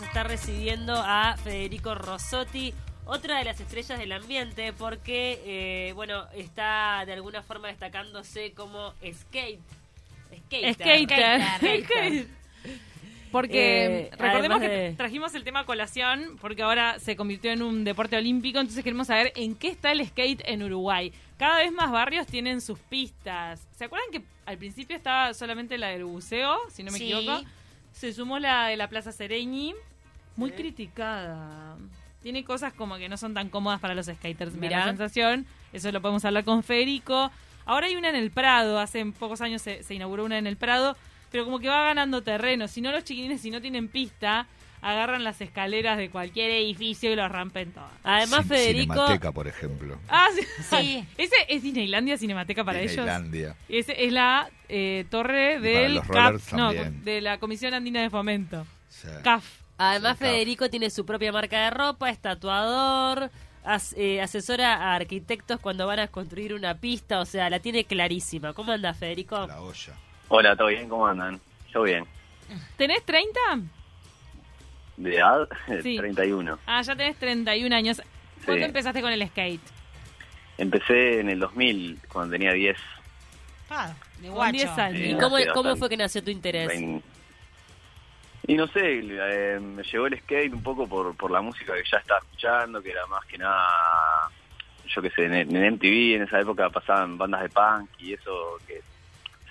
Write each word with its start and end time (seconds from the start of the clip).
vamos 0.00 0.16
a 0.16 0.18
estar 0.20 0.28
recibiendo 0.28 0.94
a 0.96 1.36
Federico 1.36 1.94
Rossotti, 1.94 2.72
otra 3.04 3.36
de 3.38 3.44
las 3.44 3.60
estrellas 3.60 3.98
del 3.98 4.12
ambiente, 4.12 4.72
porque, 4.72 5.42
eh, 5.44 5.92
bueno, 5.92 6.24
está 6.34 7.02
de 7.04 7.12
alguna 7.12 7.42
forma 7.42 7.68
destacándose 7.68 8.52
como 8.52 8.94
skate. 9.12 9.60
Skater. 10.48 10.74
Skater. 10.74 11.84
Skater. 11.84 12.26
Porque 13.30 13.86
Eh, 14.06 14.10
recordemos 14.16 14.60
que 14.60 14.94
trajimos 14.96 15.34
el 15.34 15.44
tema 15.44 15.66
colación 15.66 16.38
porque 16.40 16.62
ahora 16.62 16.98
se 16.98 17.14
convirtió 17.14 17.50
en 17.52 17.62
un 17.62 17.84
deporte 17.84 18.16
olímpico, 18.16 18.58
entonces 18.58 18.82
queremos 18.82 19.08
saber 19.08 19.32
en 19.36 19.54
qué 19.54 19.68
está 19.68 19.92
el 19.92 20.04
skate 20.06 20.42
en 20.46 20.62
Uruguay. 20.62 21.12
Cada 21.36 21.58
vez 21.58 21.72
más 21.72 21.90
barrios 21.92 22.26
tienen 22.26 22.60
sus 22.62 22.78
pistas. 22.78 23.60
¿Se 23.76 23.84
acuerdan 23.84 24.10
que 24.12 24.22
al 24.46 24.56
principio 24.56 24.96
estaba 24.96 25.34
solamente 25.34 25.76
la 25.76 25.88
del 25.88 26.04
buceo, 26.06 26.56
si 26.70 26.82
no 26.84 26.90
me 26.90 26.98
Sí. 26.98 27.12
equivoco? 27.12 27.42
Se 27.92 28.12
sumó 28.12 28.38
la 28.38 28.68
de 28.68 28.76
la 28.76 28.88
Plaza 28.88 29.10
Sereñi, 29.12 29.74
muy 30.40 30.50
criticada. 30.52 31.76
Tiene 32.22 32.44
cosas 32.44 32.72
como 32.74 32.96
que 32.98 33.08
no 33.08 33.16
son 33.16 33.32
tan 33.34 33.48
cómodas 33.48 33.80
para 33.80 33.94
los 33.94 34.06
skaters, 34.06 34.54
me 34.54 34.68
da 34.68 34.78
la 34.80 34.84
sensación. 34.86 35.46
Eso 35.72 35.90
lo 35.92 36.02
podemos 36.02 36.24
hablar 36.24 36.44
con 36.44 36.62
Federico. 36.62 37.30
Ahora 37.64 37.86
hay 37.86 37.96
una 37.96 38.08
en 38.10 38.16
el 38.16 38.30
Prado, 38.30 38.78
hace 38.78 39.04
pocos 39.06 39.40
años 39.40 39.62
se, 39.62 39.82
se 39.82 39.94
inauguró 39.94 40.24
una 40.24 40.36
en 40.38 40.46
el 40.46 40.56
Prado, 40.56 40.96
pero 41.30 41.44
como 41.44 41.60
que 41.60 41.68
va 41.68 41.82
ganando 41.84 42.22
terreno. 42.22 42.68
Si 42.68 42.80
no, 42.80 42.90
los 42.90 43.04
chiquilines, 43.04 43.40
si 43.40 43.50
no 43.50 43.60
tienen 43.60 43.88
pista, 43.88 44.46
agarran 44.82 45.24
las 45.24 45.40
escaleras 45.40 45.96
de 45.96 46.10
cualquier 46.10 46.50
edificio 46.50 47.12
y 47.12 47.16
los 47.16 47.30
rampen 47.30 47.72
todo. 47.72 47.88
Además, 48.02 48.40
Cin- 48.46 48.48
Federico... 48.48 48.94
Cinemateca, 48.94 49.32
por 49.32 49.46
ejemplo. 49.46 49.98
Ah, 50.08 50.26
sí. 50.34 50.46
Sí. 50.68 51.06
Ese 51.18 51.34
es 51.48 51.62
Disneylandia 51.62 52.18
Cinemateca 52.18 52.64
para 52.64 52.80
ellos. 52.80 52.90
Disneylandia. 52.96 53.54
Ese 53.68 54.04
es 54.04 54.12
la 54.12 54.50
eh, 54.68 55.04
torre 55.10 55.56
para 55.58 55.68
del 55.70 55.94
los 55.94 56.06
CAF, 56.08 56.52
no, 56.54 56.72
de 56.72 57.20
la 57.20 57.38
Comisión 57.38 57.72
Andina 57.74 58.02
de 58.02 58.10
Fomento. 58.10 58.66
Sí. 58.88 59.08
CAF. 59.22 59.44
Además, 59.82 60.12
Sí, 60.12 60.18
claro. 60.18 60.34
Federico 60.34 60.68
tiene 60.68 60.90
su 60.90 61.06
propia 61.06 61.32
marca 61.32 61.64
de 61.64 61.70
ropa, 61.70 62.10
es 62.10 62.18
tatuador, 62.18 63.30
as- 63.64 63.94
eh, 63.96 64.20
asesora 64.20 64.74
a 64.74 64.94
arquitectos 64.96 65.58
cuando 65.58 65.86
van 65.86 66.00
a 66.00 66.08
construir 66.08 66.52
una 66.52 66.74
pista, 66.74 67.18
o 67.20 67.24
sea, 67.24 67.48
la 67.48 67.60
tiene 67.60 67.84
clarísima. 67.84 68.52
¿Cómo 68.52 68.72
anda, 68.72 68.92
Federico? 68.92 69.46
La 69.46 69.62
olla. 69.62 69.94
Hola, 70.28 70.54
¿todo 70.54 70.68
bien? 70.68 70.86
¿Cómo 70.88 71.06
andan? 71.06 71.40
Yo 71.72 71.82
bien. 71.82 72.04
¿Tenés 72.76 73.04
30? 73.06 73.40
¿De 74.98 75.16
edad? 75.16 75.48
Sí. 75.82 75.96
31. 75.96 76.58
Ah, 76.66 76.82
ya 76.82 76.94
tenés 76.94 77.16
31 77.16 77.74
años. 77.74 78.02
¿Cuándo 78.44 78.62
Sí. 78.62 78.66
empezaste 78.66 79.00
con 79.00 79.12
el 79.12 79.26
skate? 79.28 79.60
Empecé 80.58 81.20
en 81.20 81.30
el 81.30 81.38
2000, 81.40 81.98
cuando 82.12 82.32
tenía 82.32 82.52
10. 82.52 82.76
Ah, 83.70 83.94
de 84.20 84.26
Con 84.28 84.36
guacho. 84.36 84.52
10 84.52 84.68
años. 84.78 85.00
¿Y 85.46 85.48
cómo, 85.54 85.76
fue 85.76 85.88
que 85.88 85.96
nació 85.96 86.22
tu 86.22 86.30
interés? 86.30 86.70
Y 88.46 88.54
no 88.56 88.66
sé, 88.68 89.00
eh, 89.02 89.60
me 89.60 89.82
llegó 89.82 90.06
el 90.06 90.18
skate 90.18 90.52
un 90.52 90.62
poco 90.62 90.88
por, 90.88 91.14
por 91.16 91.30
la 91.30 91.40
música 91.40 91.74
que 91.74 91.82
ya 91.90 91.98
estaba 91.98 92.20
escuchando, 92.20 92.82
que 92.82 92.90
era 92.90 93.06
más 93.06 93.24
que 93.26 93.38
nada, 93.38 94.30
yo 94.88 95.02
qué 95.02 95.10
sé, 95.10 95.26
en, 95.26 95.34
en 95.34 95.74
MTV 95.74 96.16
en 96.16 96.22
esa 96.22 96.40
época 96.40 96.70
pasaban 96.70 97.18
bandas 97.18 97.42
de 97.42 97.48
punk 97.50 97.90
y 97.98 98.14
eso, 98.14 98.58
que 98.66 98.80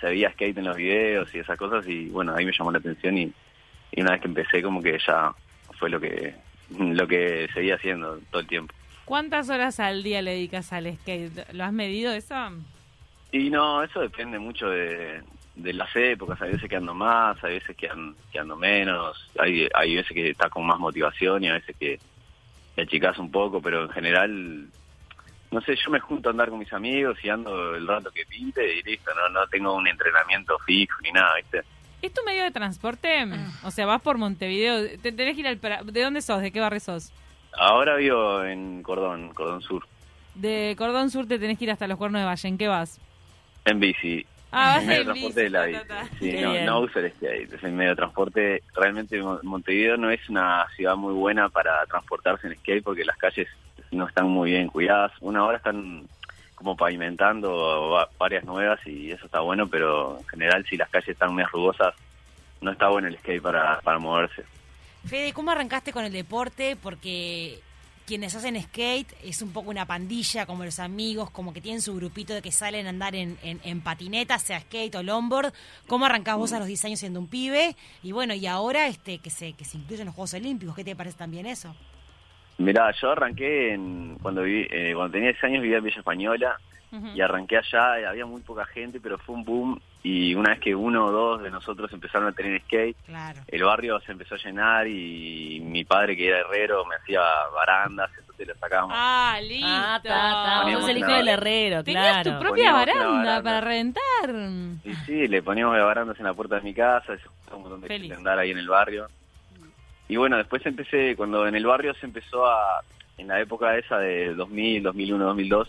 se 0.00 0.06
veía 0.06 0.32
skate 0.32 0.58
en 0.58 0.64
los 0.64 0.76
videos 0.76 1.34
y 1.34 1.38
esas 1.38 1.56
cosas, 1.56 1.86
y 1.86 2.08
bueno, 2.08 2.34
ahí 2.34 2.44
me 2.44 2.52
llamó 2.52 2.72
la 2.72 2.78
atención 2.78 3.16
y, 3.16 3.32
y 3.92 4.00
una 4.00 4.12
vez 4.12 4.20
que 4.20 4.28
empecé 4.28 4.62
como 4.62 4.82
que 4.82 4.98
ya 5.06 5.32
fue 5.78 5.88
lo 5.88 6.00
que 6.00 6.34
lo 6.78 7.06
que 7.06 7.48
seguía 7.52 7.74
haciendo 7.74 8.18
todo 8.30 8.42
el 8.42 8.46
tiempo. 8.46 8.74
¿Cuántas 9.04 9.50
horas 9.50 9.80
al 9.80 10.02
día 10.02 10.22
le 10.22 10.32
dedicas 10.32 10.72
al 10.72 10.94
skate? 10.98 11.52
¿Lo 11.52 11.64
has 11.64 11.72
medido 11.72 12.12
eso? 12.12 12.34
Y 13.32 13.50
no, 13.50 13.82
eso 13.82 14.00
depende 14.00 14.38
mucho 14.38 14.68
de, 14.70 15.22
de 15.62 15.72
las 15.72 15.94
épocas. 15.96 16.40
Hay 16.42 16.52
veces 16.52 16.68
que 16.68 16.76
ando 16.76 16.94
más, 16.94 17.42
hay 17.44 17.54
veces 17.54 17.76
que, 17.76 17.88
an- 17.88 18.14
que 18.32 18.38
ando 18.38 18.56
menos. 18.56 19.30
Hay, 19.38 19.68
hay 19.74 19.96
veces 19.96 20.12
que 20.12 20.30
está 20.30 20.48
con 20.48 20.66
más 20.66 20.78
motivación 20.78 21.44
y 21.44 21.48
a 21.48 21.54
veces 21.54 21.76
que 21.78 21.98
te 22.74 22.82
achicás 22.82 23.18
un 23.18 23.30
poco, 23.30 23.60
pero 23.60 23.82
en 23.84 23.90
general, 23.90 24.66
no 25.50 25.60
sé, 25.62 25.74
yo 25.76 25.90
me 25.90 26.00
junto 26.00 26.28
a 26.28 26.32
andar 26.32 26.48
con 26.50 26.58
mis 26.58 26.72
amigos 26.72 27.18
y 27.22 27.28
ando 27.28 27.74
el 27.74 27.86
rato 27.86 28.10
que 28.10 28.24
pinte 28.26 28.74
y 28.76 28.82
listo. 28.82 29.10
No, 29.14 29.28
no 29.40 29.46
tengo 29.48 29.74
un 29.74 29.86
entrenamiento 29.86 30.58
fijo 30.66 30.96
ni 31.02 31.10
nada, 31.12 31.34
¿viste? 31.36 31.62
¿Es 32.02 32.14
tu 32.14 32.22
medio 32.24 32.44
de 32.44 32.50
transporte? 32.50 33.26
O 33.62 33.70
sea, 33.70 33.84
vas 33.84 34.00
por 34.00 34.16
Montevideo. 34.16 34.98
Te 35.02 35.12
tenés 35.12 35.34
que 35.34 35.40
ir 35.40 35.48
al... 35.48 35.60
¿De 35.84 36.02
dónde 36.02 36.22
sos? 36.22 36.40
¿De 36.40 36.50
qué 36.50 36.58
barrio 36.60 36.80
sos? 36.80 37.12
Ahora 37.52 37.96
vivo 37.96 38.42
en 38.44 38.82
Cordón, 38.82 39.34
Cordón 39.34 39.60
Sur, 39.60 39.84
De 40.34 40.74
Cordón 40.78 41.10
Sur 41.10 41.26
te 41.26 41.38
tenés 41.38 41.58
que 41.58 41.64
ir 41.64 41.70
hasta 41.72 41.86
los 41.88 41.98
cuernos 41.98 42.20
de 42.20 42.24
Valle. 42.26 42.48
¿En 42.48 42.56
qué 42.56 42.68
vas? 42.68 42.98
en 43.66 43.78
bici. 43.80 44.24
Ah, 44.52 44.78
el 44.80 44.86
medio 44.86 45.04
transporte 45.04 45.40
de 45.42 45.50
la 45.50 45.64
bici. 45.66 45.80
Sí, 46.18 46.30
Qué 46.32 46.40
no, 46.42 46.52
bien. 46.52 46.66
no 46.66 46.80
uso 46.80 46.98
el 46.98 47.12
skate, 47.12 47.52
es 47.52 47.62
el 47.62 47.72
medio 47.72 47.90
de 47.90 47.96
transporte. 47.96 48.62
Realmente 48.74 49.22
Mon- 49.22 49.38
Montevideo 49.44 49.96
no 49.96 50.10
es 50.10 50.28
una 50.28 50.66
ciudad 50.76 50.96
muy 50.96 51.14
buena 51.14 51.48
para 51.48 51.84
transportarse 51.86 52.48
en 52.48 52.54
skate 52.56 52.82
porque 52.82 53.04
las 53.04 53.16
calles 53.16 53.48
no 53.92 54.06
están 54.08 54.26
muy 54.28 54.50
bien 54.50 54.68
cuidadas. 54.68 55.12
Una 55.20 55.44
hora 55.44 55.58
están 55.58 56.04
como 56.56 56.76
pavimentando 56.76 57.90
va- 57.90 58.08
varias 58.18 58.44
nuevas 58.44 58.78
y 58.86 59.12
eso 59.12 59.24
está 59.26 59.40
bueno, 59.40 59.68
pero 59.68 60.18
en 60.18 60.26
general 60.26 60.66
si 60.68 60.76
las 60.76 60.90
calles 60.90 61.08
están 61.10 61.32
muy 61.32 61.44
rugosas 61.44 61.94
no 62.60 62.72
está 62.72 62.88
bueno 62.88 63.08
el 63.08 63.16
skate 63.18 63.40
para, 63.42 63.80
para 63.80 63.98
moverse. 63.98 64.44
Fede, 65.06 65.32
¿cómo 65.32 65.50
arrancaste 65.50 65.92
con 65.94 66.04
el 66.04 66.12
deporte? 66.12 66.76
Porque 66.76 67.58
quienes 68.10 68.34
hacen 68.34 68.60
skate 68.60 69.06
es 69.22 69.40
un 69.40 69.52
poco 69.52 69.70
una 69.70 69.86
pandilla, 69.86 70.44
como 70.44 70.64
los 70.64 70.80
amigos, 70.80 71.30
como 71.30 71.52
que 71.52 71.60
tienen 71.60 71.80
su 71.80 71.94
grupito 71.94 72.34
de 72.34 72.42
que 72.42 72.50
salen 72.50 72.86
a 72.86 72.88
andar 72.88 73.14
en, 73.14 73.38
en, 73.40 73.60
en 73.62 73.80
patineta, 73.82 74.36
sea 74.40 74.58
skate 74.58 74.96
o 74.96 75.04
longboard. 75.04 75.52
¿Cómo 75.86 76.06
arrancás 76.06 76.36
vos 76.36 76.52
a 76.52 76.58
los 76.58 76.66
10 76.66 76.86
años 76.86 76.98
siendo 76.98 77.20
un 77.20 77.28
pibe? 77.28 77.76
Y 78.02 78.10
bueno, 78.10 78.34
y 78.34 78.48
ahora 78.48 78.88
este 78.88 79.18
que 79.18 79.30
se, 79.30 79.52
que 79.52 79.64
se 79.64 79.78
incluyen 79.78 80.06
los 80.06 80.14
Juegos 80.16 80.34
Olímpicos, 80.34 80.74
¿qué 80.74 80.82
te 80.82 80.96
parece 80.96 81.18
también 81.18 81.46
eso? 81.46 81.72
Mirá, 82.58 82.92
yo 83.00 83.12
arranqué 83.12 83.74
en, 83.74 84.18
cuando, 84.20 84.42
viví, 84.42 84.66
eh, 84.72 84.90
cuando 84.92 85.12
tenía 85.12 85.30
10 85.30 85.44
años 85.44 85.62
vivía 85.62 85.78
en 85.78 85.84
Villa 85.84 85.98
Española 85.98 86.60
y 87.14 87.20
arranqué 87.20 87.58
allá, 87.58 88.00
y 88.00 88.04
había 88.06 88.26
muy 88.26 88.40
poca 88.40 88.66
gente, 88.66 88.98
pero 88.98 89.18
fue 89.18 89.36
un 89.36 89.44
boom 89.44 89.80
y 90.02 90.34
una 90.34 90.50
vez 90.50 90.60
que 90.60 90.74
uno 90.74 91.06
o 91.06 91.12
dos 91.12 91.42
de 91.42 91.50
nosotros 91.50 91.92
empezaron 91.92 92.28
a 92.28 92.32
tener 92.32 92.60
skate, 92.62 92.96
Claro. 93.06 93.40
el 93.48 93.62
barrio 93.64 94.00
se 94.00 94.12
empezó 94.12 94.34
a 94.34 94.38
llenar 94.38 94.86
y 94.88 95.60
mi 95.62 95.84
padre 95.84 96.16
que 96.16 96.28
era 96.28 96.38
herrero 96.40 96.84
me 96.86 96.96
hacía 96.96 97.20
barandas, 97.54 98.10
entonces 98.18 98.48
lo 98.48 98.54
sacábamos. 98.54 98.94
Ah, 98.98 99.38
listo. 99.42 100.08
Ah. 100.10 100.60
Poníamos 100.62 100.84
Sos 100.84 100.90
el 100.90 100.98
hijo 100.98 101.12
del 101.12 101.28
herrero, 101.28 101.84
Tenías 101.84 102.22
claro. 102.22 102.32
tu 102.38 102.44
propia 102.44 102.72
baranda, 102.72 103.04
baranda. 103.08 103.42
para 103.42 103.60
reventar. 103.60 104.80
Y 104.84 104.94
sí, 105.04 105.28
le 105.28 105.42
poníamos 105.42 105.76
barandas 105.78 106.18
en 106.18 106.24
la 106.24 106.32
puerta 106.34 106.56
de 106.56 106.62
mi 106.62 106.72
casa, 106.72 107.12
eso 107.14 107.30
fue 107.46 107.56
un 107.58 107.62
montón 107.64 107.80
de 107.82 108.14
andar 108.14 108.38
ahí 108.38 108.50
en 108.52 108.58
el 108.58 108.68
barrio. 108.68 109.06
Y 110.08 110.16
bueno, 110.16 110.38
después 110.38 110.64
empecé, 110.66 111.14
cuando 111.14 111.46
en 111.46 111.54
el 111.54 111.66
barrio 111.66 111.92
se 111.94 112.06
empezó 112.06 112.46
a, 112.46 112.80
en 113.18 113.28
la 113.28 113.38
época 113.40 113.76
esa 113.76 113.98
de 113.98 114.34
2000, 114.34 114.82
2001, 114.82 115.24
2002, 115.26 115.68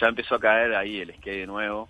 ya 0.00 0.06
empezó 0.08 0.34
a 0.34 0.40
caer 0.40 0.74
ahí 0.74 1.00
el 1.00 1.08
skate 1.14 1.40
de 1.40 1.46
nuevo 1.46 1.88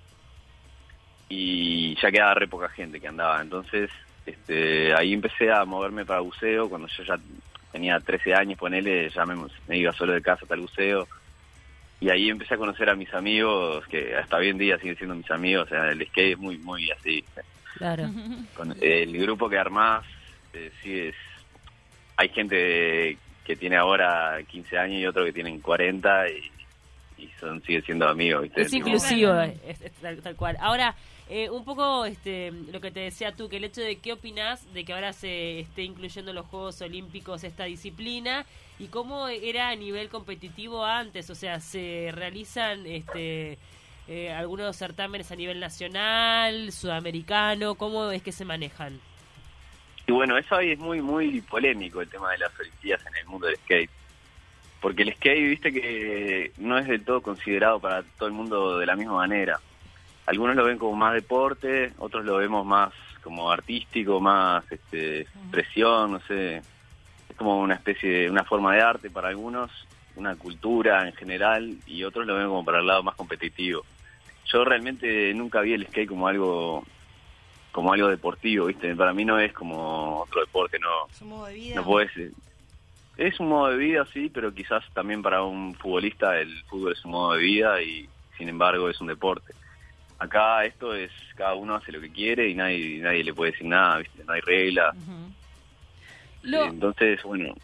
y 1.28 1.96
ya 2.00 2.10
quedaba 2.10 2.34
re 2.34 2.48
poca 2.48 2.68
gente 2.68 3.00
que 3.00 3.08
andaba. 3.08 3.40
Entonces, 3.40 3.90
este, 4.26 4.94
ahí 4.94 5.12
empecé 5.12 5.50
a 5.50 5.64
moverme 5.64 6.04
para 6.04 6.20
buceo, 6.20 6.68
cuando 6.68 6.88
yo 6.88 7.04
ya 7.04 7.18
tenía 7.72 7.98
13 7.98 8.34
años, 8.34 8.58
ponele, 8.58 9.10
ya 9.10 9.26
me, 9.26 9.34
me 9.66 9.78
iba 9.78 9.92
solo 9.92 10.12
de 10.12 10.22
casa 10.22 10.42
hasta 10.42 10.54
el 10.54 10.60
buceo. 10.62 11.08
Y 12.00 12.10
ahí 12.10 12.28
empecé 12.28 12.54
a 12.54 12.58
conocer 12.58 12.90
a 12.90 12.94
mis 12.94 13.12
amigos, 13.14 13.86
que 13.86 14.14
hasta 14.16 14.36
hoy 14.36 14.48
en 14.48 14.58
día 14.58 14.78
siguen 14.78 14.96
siendo 14.96 15.14
mis 15.14 15.30
amigos, 15.30 15.66
o 15.66 15.70
sea, 15.70 15.90
el 15.90 16.06
skate 16.06 16.32
es 16.32 16.38
muy, 16.38 16.58
muy 16.58 16.90
así. 16.90 17.24
Claro. 17.78 18.10
Con 18.56 18.76
el 18.80 19.18
grupo 19.18 19.48
que 19.48 19.58
armás, 19.58 20.04
eh, 20.52 20.70
sí 20.82 20.98
es... 20.98 21.14
Hay 22.16 22.28
gente 22.28 23.18
que 23.44 23.56
tiene 23.56 23.76
ahora 23.76 24.38
15 24.46 24.78
años 24.78 25.00
y 25.00 25.06
otro 25.06 25.24
que 25.24 25.32
tienen 25.32 25.60
40 25.60 26.28
y, 26.30 26.50
y 27.24 27.40
son 27.40 27.62
sigue 27.62 27.82
siendo 27.82 28.08
amigos, 28.08 28.42
¿viste? 28.42 28.62
Es 28.62 28.70
Tipo, 28.70 28.88
inclusivo, 28.88 29.32
es- 29.40 29.80
es 29.80 29.92
tal, 29.94 30.20
tal 30.22 30.36
cual. 30.36 30.56
Ahora, 30.60 30.94
eh, 31.28 31.48
un 31.50 31.64
poco 31.64 32.04
este, 32.04 32.50
lo 32.72 32.80
que 32.80 32.90
te 32.90 33.00
decía 33.00 33.32
tú, 33.32 33.48
que 33.48 33.56
el 33.56 33.64
hecho 33.64 33.80
de 33.80 33.96
qué 33.96 34.12
opinas 34.12 34.72
de 34.74 34.84
que 34.84 34.92
ahora 34.92 35.12
se 35.12 35.60
esté 35.60 35.82
incluyendo 35.82 36.30
en 36.30 36.34
los 36.36 36.46
Juegos 36.46 36.80
Olímpicos 36.82 37.44
esta 37.44 37.64
disciplina 37.64 38.44
y 38.78 38.86
cómo 38.88 39.28
era 39.28 39.68
a 39.70 39.76
nivel 39.76 40.08
competitivo 40.08 40.84
antes, 40.84 41.30
o 41.30 41.34
sea, 41.34 41.60
se 41.60 42.10
realizan 42.12 42.86
este, 42.86 43.58
eh, 44.08 44.32
algunos 44.32 44.76
certámenes 44.76 45.30
a 45.32 45.36
nivel 45.36 45.60
nacional, 45.60 46.72
sudamericano, 46.72 47.74
¿cómo 47.76 48.10
es 48.10 48.22
que 48.22 48.32
se 48.32 48.44
manejan? 48.44 49.00
Y 50.06 50.12
bueno, 50.12 50.36
eso 50.36 50.56
ahí 50.56 50.72
es 50.72 50.78
muy, 50.78 51.00
muy 51.00 51.40
polémico 51.40 52.02
el 52.02 52.08
tema 52.10 52.30
de 52.32 52.38
las 52.38 52.60
Olimpiadas 52.60 53.06
en 53.06 53.16
el 53.16 53.26
mundo 53.26 53.46
del 53.46 53.56
skate. 53.56 53.90
Porque 54.84 55.00
el 55.00 55.14
skate, 55.14 55.48
viste 55.48 55.72
que 55.72 56.52
no 56.58 56.76
es 56.76 56.86
del 56.86 57.02
todo 57.02 57.22
considerado 57.22 57.80
para 57.80 58.02
todo 58.02 58.28
el 58.28 58.34
mundo 58.34 58.76
de 58.76 58.84
la 58.84 58.96
misma 58.96 59.14
manera. 59.14 59.58
Algunos 60.26 60.54
lo 60.56 60.64
ven 60.66 60.76
como 60.76 60.94
más 60.94 61.14
deporte, 61.14 61.94
otros 61.96 62.22
lo 62.26 62.36
vemos 62.36 62.66
más 62.66 62.92
como 63.22 63.50
artístico, 63.50 64.20
más 64.20 64.62
este, 64.70 65.22
expresión, 65.22 66.12
no 66.12 66.20
sé. 66.28 66.56
Es 66.56 67.36
como 67.36 67.60
una 67.60 67.76
especie 67.76 68.10
de, 68.10 68.30
una 68.30 68.44
forma 68.44 68.74
de 68.74 68.82
arte 68.82 69.08
para 69.08 69.28
algunos, 69.28 69.70
una 70.16 70.36
cultura 70.36 71.08
en 71.08 71.14
general, 71.14 71.78
y 71.86 72.04
otros 72.04 72.26
lo 72.26 72.34
ven 72.34 72.48
como 72.48 72.62
para 72.62 72.80
el 72.80 72.86
lado 72.86 73.02
más 73.02 73.14
competitivo. 73.14 73.86
Yo 74.52 74.66
realmente 74.66 75.32
nunca 75.32 75.62
vi 75.62 75.72
el 75.72 75.86
skate 75.86 76.10
como 76.10 76.28
algo 76.28 76.84
como 77.72 77.94
algo 77.94 78.08
deportivo, 78.08 78.66
¿viste? 78.66 78.94
Para 78.94 79.14
mí 79.14 79.24
no 79.24 79.40
es 79.40 79.54
como 79.54 80.20
otro 80.20 80.42
deporte, 80.42 80.78
no, 80.78 81.26
modo 81.26 81.46
de 81.46 81.54
vida. 81.54 81.76
no 81.76 81.84
puedes... 81.84 82.10
Es 83.16 83.38
un 83.38 83.48
modo 83.48 83.70
de 83.70 83.76
vida, 83.76 84.04
sí, 84.12 84.30
pero 84.32 84.52
quizás 84.52 84.82
también 84.92 85.22
para 85.22 85.42
un 85.42 85.74
futbolista 85.74 86.38
el 86.40 86.62
fútbol 86.64 86.92
es 86.92 87.04
un 87.04 87.12
modo 87.12 87.34
de 87.34 87.42
vida 87.42 87.80
y 87.82 88.08
sin 88.36 88.48
embargo 88.48 88.88
es 88.88 89.00
un 89.00 89.06
deporte. 89.06 89.54
Acá 90.18 90.64
esto 90.64 90.94
es, 90.94 91.10
cada 91.36 91.54
uno 91.54 91.74
hace 91.74 91.92
lo 91.92 92.00
que 92.00 92.10
quiere 92.10 92.48
y 92.48 92.54
nadie, 92.54 92.98
nadie 92.98 93.24
le 93.24 93.34
puede 93.34 93.52
decir 93.52 93.66
nada, 93.66 93.98
¿viste? 93.98 94.24
No 94.24 94.32
hay. 94.32 94.40
Lo, 96.42 96.64
Entonces, 96.66 97.22
bueno, 97.22 97.54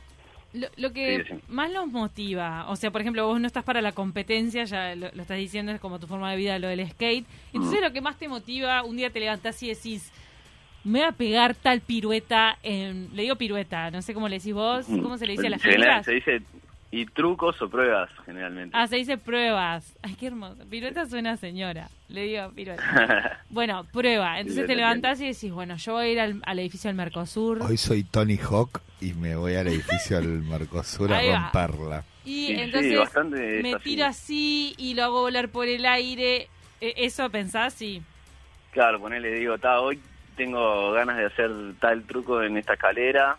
Lo, 0.53 0.69
lo 0.77 0.93
que 0.93 1.25
Sí, 1.25 1.35
sí. 1.35 1.41
más 1.49 1.71
los 1.71 1.87
motiva, 1.87 2.67
o 2.69 2.77
sea, 2.77 2.91
por 2.91 3.01
ejemplo, 3.01 3.27
vos 3.27 3.41
no 3.41 3.47
estás 3.47 3.65
para 3.65 3.83
la 3.83 3.93
competencia, 3.93 4.65
ya 4.65 4.95
lo, 4.95 5.11
lo 5.13 5.23
estás 5.23 5.37
diciendo, 5.37 5.73
es 5.73 5.81
como 5.81 5.99
tu 5.99 6.07
forma 6.07 6.31
de 6.31 6.37
vida 6.37 6.59
lo 6.59 6.69
del 6.69 6.89
skate. 6.91 7.27
Entonces, 7.53 7.81
lo 7.81 7.93
que 7.93 8.01
más 8.01 8.19
te 8.19 8.29
motiva, 8.29 8.83
un 8.83 8.97
día 8.97 9.11
te 9.11 9.21
levantás 9.21 9.63
y 9.63 9.69
decís, 9.69 10.13
me 10.85 11.01
voy 11.01 11.09
a 11.09 11.13
pegar 11.13 11.55
tal 11.55 11.81
pirueta, 11.81 12.57
en, 12.63 13.09
le 13.15 13.23
digo 13.23 13.37
pirueta, 13.37 13.91
no 13.91 14.03
sé 14.03 14.15
cómo 14.15 14.29
le 14.29 14.39
decís 14.39 14.55
vos, 14.55 14.87
¿cómo 14.87 15.19
se 15.19 15.27
le 15.27 15.33
dice 15.33 15.47
a 15.47 15.51
las 15.51 15.63
figuras? 15.63 16.05
se 16.05 16.13
dice 16.13 16.43
y 16.93 17.07
trucos 17.07 17.61
o 17.63 17.69
pruebas 17.69 18.11
generalmente. 18.27 18.77
Ah, 18.77 18.87
se 18.89 18.97
dice 18.97 19.17
pruebas. 19.17 19.97
Ay, 20.03 20.17
qué 20.17 20.27
hermoso. 20.27 20.65
Pirueta 20.69 21.07
suena 21.07 21.37
señora. 21.37 21.89
Le 22.09 22.23
digo 22.25 22.51
pirueta. 22.51 23.37
Bueno, 23.51 23.85
prueba. 23.93 24.39
Entonces 24.39 24.65
te 24.67 24.77
levantás 24.77 25.21
y 25.21 25.27
decís, 25.27 25.53
bueno, 25.53 25.77
yo 25.77 25.95
voy 25.95 26.05
a 26.07 26.09
ir 26.09 26.21
al, 26.21 26.41
al 26.45 26.59
edificio 26.61 26.89
del 26.89 26.97
Mercosur. 26.97 27.61
Hoy 27.63 27.77
soy 27.77 28.05
Tony 28.05 28.37
Hawk 28.39 28.81
y 29.01 29.13
me 29.13 29.35
voy 29.35 29.57
al 29.57 29.67
edificio 29.67 30.19
del 30.21 30.43
Mercosur 30.43 31.13
a 31.13 31.21
romperla. 31.21 32.05
Y 32.25 32.47
Sí, 32.47 32.55
sí, 32.55 32.61
entonces 32.61 33.09
me 33.63 33.75
tiro 33.77 34.05
así 34.05 34.75
y 34.79 34.95
lo 34.95 35.03
hago 35.05 35.23
volar 35.23 35.49
por 35.49 35.67
el 35.67 35.85
aire. 35.85 36.49
E- 36.81 36.95
¿Eso 36.97 37.29
pensás? 37.31 37.75
Sí. 37.75 38.03
Claro, 38.71 39.01
ponele, 39.01 39.33
digo, 39.35 39.59
ta, 39.59 39.81
hoy 39.81 40.01
tengo 40.41 40.93
ganas 40.93 41.19
de 41.19 41.27
hacer 41.27 41.51
tal 41.81 42.03
truco 42.05 42.43
en 42.43 42.57
esta 42.57 42.73
escalera 42.73 43.37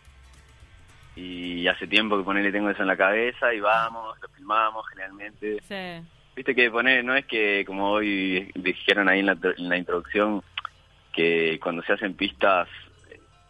y 1.16 1.68
hace 1.68 1.88
tiempo 1.88 2.16
que 2.16 2.24
ponele 2.24 2.52
tengo 2.52 2.70
eso 2.70 2.84
en 2.84 2.88
la 2.88 2.96
cabeza 2.96 3.52
y 3.56 3.60
vamos, 3.60 4.16
lo 4.22 4.28
filmamos 4.30 4.88
generalmente. 4.88 5.58
Sí. 5.68 6.08
Viste 6.36 6.54
que 6.54 6.70
poner 6.70 7.04
no 7.04 7.16
es 7.16 7.26
que 7.26 7.66
como 7.66 7.90
hoy 7.90 8.52
dijeron 8.54 9.10
ahí 9.10 9.22
en 9.22 9.26
la, 9.26 9.32
en 9.32 9.68
la 9.68 9.78
introducción 9.78 10.44
que 11.12 11.60
cuando 11.60 11.82
se 11.82 11.94
hacen 11.94 12.14
pistas 12.14 12.68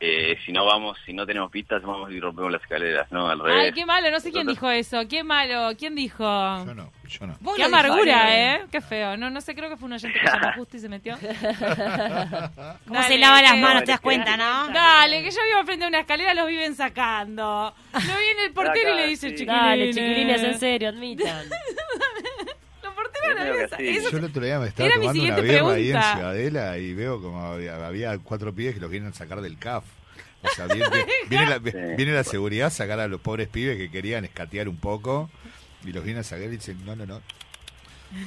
eh, 0.04 0.38
si 0.46 0.52
no 0.52 0.66
vamos, 0.66 0.98
si 1.06 1.14
no 1.14 1.26
tenemos 1.28 1.52
pistas 1.52 1.82
vamos 1.84 2.12
y 2.12 2.20
rompemos 2.20 2.52
las 2.52 2.62
escaleras, 2.62 3.12
no, 3.12 3.30
al 3.30 3.40
revés. 3.40 3.66
Ay, 3.68 3.72
qué 3.72 3.86
malo. 3.86 4.10
No 4.10 4.20
sé 4.20 4.32
quién 4.32 4.48
dijo 4.48 4.70
eso. 4.72 5.08
Qué 5.08 5.24
malo. 5.24 5.70
¿Quién 5.78 5.94
dijo? 5.96 6.24
Yo 6.24 6.74
no, 6.74 6.92
yo 7.08 7.28
no. 7.28 7.38
Vos 7.40 7.56
Qué 7.56 7.64
amargura. 7.64 8.56
¿eh? 8.56 8.66
Qué 8.72 8.82
feo. 8.82 9.16
No, 9.16 9.30
no 9.30 9.40
sé, 9.42 9.54
creo 9.54 9.70
que 9.70 9.78
fue 9.78 9.86
un 9.86 9.94
oyente 9.94 10.20
que 10.20 10.26
llamó 10.32 10.54
justo 10.56 10.78
y 10.78 10.80
se 10.80 10.90
metió. 10.90 11.16
¿Cómo 11.20 12.96
Dale, 13.00 13.08
se 13.08 13.18
lava 13.20 13.42
las 13.42 13.58
manos? 13.58 13.84
¿Te 13.84 13.92
das 13.92 14.00
cuenta, 14.02 14.36
no? 14.38 14.70
Dale, 14.74 15.22
que 15.24 15.32
yo 15.32 15.40
vivo 15.50 15.64
frente 15.66 15.86
a 15.86 15.88
una 15.88 16.00
escalera, 16.00 16.34
los 16.34 16.48
viven 16.48 16.76
sacando. 16.76 17.74
Lo 17.94 18.00
viene 18.20 18.46
el 18.46 18.54
portero 18.54 18.94
y 18.94 18.98
le 18.98 19.08
dice, 19.08 19.30
Sí. 19.30 19.36
chiquilines. 19.36 19.62
Dale, 19.64 19.94
chiquilines, 19.94 20.44
en 20.44 20.60
serio, 20.60 20.90
admitan. 20.90 21.46
Los 22.84 22.94
porteros 22.96 23.22
Es 23.24 23.30
no 23.30 23.30
medio 23.44 23.68
que 23.78 23.92
eso- 23.98 24.10
Yo 24.12 24.18
el 24.18 24.24
otro 24.26 24.46
día 24.46 24.60
me 24.60 24.68
estaba 24.68 24.90
tomando 24.94 25.24
una 25.24 25.36
birra 25.40 25.72
ahí 25.74 25.92
en. 25.92 26.02
Ciudadela 26.02 26.78
y 26.78 26.94
veo 26.94 27.22
como 27.22 27.42
había, 27.46 27.86
había 27.88 28.18
cuatro 28.20 28.54
pibes 28.54 28.74
que 28.76 28.82
los 28.82 28.90
vienen 28.92 29.10
a 29.10 29.14
sacar 29.14 29.42
del 29.42 29.58
CAF. 29.58 29.84
O 30.44 30.48
sea, 30.50 30.66
viene, 30.68 30.88
viene 31.30 31.46
la, 31.48 31.60
viene 31.60 32.14
la 32.14 32.24
seguridad 32.24 32.68
a 32.68 32.72
sacar 32.72 33.00
a 33.00 33.08
los 33.08 33.22
pobres 33.22 33.48
pibes 33.48 33.78
que 33.78 33.92
querían 33.92 34.26
escatear 34.26 34.68
un 34.70 34.78
poco 34.78 35.30
y 35.86 35.92
los 35.92 36.04
vienen 36.04 36.22
a 36.22 36.24
sacar 36.24 36.46
y 36.46 36.50
dicen, 36.50 36.84
no, 36.86 36.96
no, 36.96 37.06
no. 37.06 37.22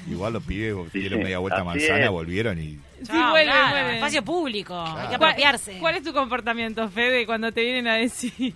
Igual 0.08 0.32
los 0.32 0.42
pibes 0.44 0.74
Sí, 0.92 1.00
dieron 1.00 1.18
sí, 1.18 1.24
media 1.24 1.38
vuelta 1.38 1.60
a 1.60 1.64
manzana, 1.64 2.04
es. 2.04 2.10
volvieron 2.10 2.58
y... 2.58 2.70
Sí, 2.70 2.80
Chao, 3.08 3.30
vuelve, 3.32 3.50
claro, 3.52 3.70
vuelve. 3.70 3.94
Espacio 3.96 4.24
público, 4.24 4.80
hay 4.80 4.86
que 4.92 4.92
Claro. 4.94 5.18
¿Cuál, 5.18 5.30
apropiarse. 5.32 5.78
cuál 5.78 5.96
es 5.96 6.02
tu 6.04 6.12
comportamiento, 6.14 6.88
Fede, 6.88 7.26
cuando 7.26 7.52
te 7.52 7.60
vienen 7.62 7.88
a 7.88 7.96
decir? 7.96 8.54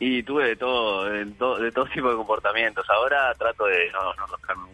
Y 0.00 0.22
tuve 0.22 0.46
de 0.48 0.56
todo, 0.56 1.04
de, 1.04 1.26
to- 1.32 1.58
de 1.58 1.70
todo 1.70 1.84
tipo 1.86 2.08
de 2.10 2.16
comportamientos. 2.16 2.84
Ahora 2.90 3.34
trato 3.38 3.66
de 3.66 3.90
no, 3.92 4.14
no 4.14 4.26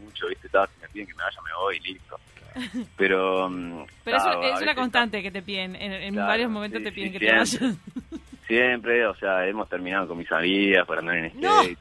mucho, 0.04 0.28
¿viste? 0.28 0.48
Me 0.77 0.77
piden 0.98 1.06
que 1.08 1.14
me 1.14 1.22
vaya, 1.22 1.40
me 1.42 1.54
voy 1.60 1.76
y 1.76 1.80
listo. 1.92 2.20
Pero, 2.96 3.48
mm, 3.50 3.84
Pero 4.04 4.16
eso 4.16 4.42
es 4.42 4.62
una 4.62 4.74
ta- 4.74 4.80
constante 4.80 5.22
que 5.22 5.30
te 5.30 5.42
piden. 5.42 5.76
En, 5.76 5.92
en 5.92 6.12
Claro, 6.14 6.28
varios 6.28 6.50
momentos 6.50 6.78
sí, 6.80 6.84
te 6.84 6.92
piden 6.92 7.12
sí, 7.12 7.18
que 7.18 7.26
te 7.26 7.44
siempre. 7.46 7.66
vayas. 7.68 7.78
Siempre, 8.48 9.06
o 9.06 9.14
sea, 9.16 9.46
hemos 9.46 9.68
terminado 9.68 10.08
con 10.08 10.16
mis 10.16 10.32
amigas 10.32 10.86
por 10.86 10.98
andar 10.98 11.16
en 11.18 11.32
No. 11.38 11.62
skate. 11.62 11.78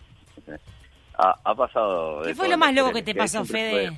Ha, 1.18 1.36
ha 1.46 1.56
pasado. 1.56 2.22
¿Qué 2.24 2.36
fue 2.36 2.50
lo 2.50 2.58
más 2.58 2.74
loco 2.76 2.92
que 2.92 3.02
te 3.04 3.16
pasó, 3.16 3.46
Fede? 3.46 3.88
fue. 3.90 3.98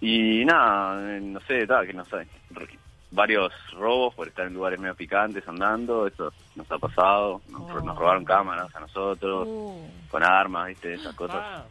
Y 0.00 0.44
nada, 0.46 1.16
eh, 1.16 1.20
no 1.20 1.38
sé, 1.40 1.66
ta, 1.66 1.84
que 1.84 1.92
no 1.92 2.04
sé. 2.06 2.26
Varios 3.10 3.52
robos 3.72 4.14
por 4.14 4.28
estar 4.28 4.46
en 4.46 4.54
lugares 4.54 4.80
medio 4.80 4.94
picantes 4.94 5.46
andando, 5.46 6.06
eso 6.06 6.32
nos 6.56 6.70
ha 6.72 6.78
pasado. 6.78 7.42
Nos, 7.50 7.60
Oh. 7.62 7.80
nos 7.80 7.98
robaron 7.98 8.24
cámaras 8.24 8.74
a 8.74 8.80
nosotros, 8.80 9.46
Uh, 9.46 9.86
con 10.10 10.24
armas, 10.24 10.68
¿viste? 10.68 10.94
Esas 10.94 11.14
cosas. 11.16 11.36
Ah, 11.38 11.64